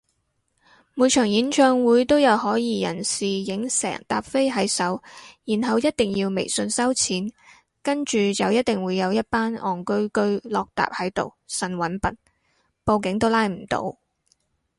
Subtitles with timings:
[0.95, 4.99] 每場演唱會都有可疑人士影成疊飛喺手
[5.45, 7.29] 然後一定要微信收錢，
[7.83, 12.17] 跟住就一定會有一班戇居居落疊喺度呻搵笨，
[12.83, 13.99] 報警都拉唔到